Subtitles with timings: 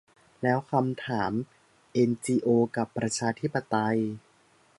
[0.41, 1.31] และคำถาม
[1.93, 3.99] เอ็นจีโอกับประชาธิปไตย